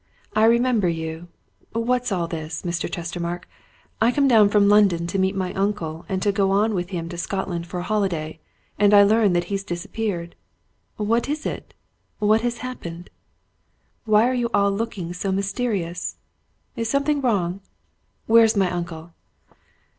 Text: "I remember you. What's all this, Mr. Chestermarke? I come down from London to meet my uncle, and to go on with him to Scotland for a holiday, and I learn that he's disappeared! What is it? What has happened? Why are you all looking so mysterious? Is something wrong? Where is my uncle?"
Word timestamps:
"I 0.35 0.45
remember 0.45 0.89
you. 0.89 1.27
What's 1.73 2.11
all 2.11 2.27
this, 2.27 2.63
Mr. 2.63 2.91
Chestermarke? 2.91 3.47
I 4.01 4.11
come 4.11 4.27
down 4.27 4.49
from 4.49 4.67
London 4.67 5.05
to 5.05 5.19
meet 5.19 5.35
my 5.35 5.53
uncle, 5.53 6.07
and 6.09 6.23
to 6.23 6.31
go 6.31 6.49
on 6.49 6.73
with 6.73 6.89
him 6.89 7.07
to 7.09 7.19
Scotland 7.19 7.67
for 7.67 7.79
a 7.81 7.83
holiday, 7.83 8.39
and 8.79 8.95
I 8.95 9.03
learn 9.03 9.33
that 9.33 9.43
he's 9.53 9.63
disappeared! 9.63 10.35
What 10.97 11.29
is 11.29 11.45
it? 11.45 11.75
What 12.17 12.41
has 12.41 12.57
happened? 12.65 13.11
Why 14.05 14.27
are 14.27 14.33
you 14.33 14.49
all 14.55 14.71
looking 14.71 15.13
so 15.13 15.31
mysterious? 15.31 16.15
Is 16.75 16.89
something 16.89 17.21
wrong? 17.21 17.61
Where 18.25 18.43
is 18.43 18.57
my 18.57 18.71
uncle?" 18.71 19.13